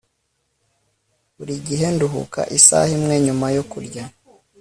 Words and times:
Buri 1.35 1.53
gihe 1.67 1.85
nduhuka 1.95 2.41
isaha 2.57 2.89
imwe 2.97 3.15
nyuma 3.25 3.47
yo 3.55 3.63
kurya 3.71 4.03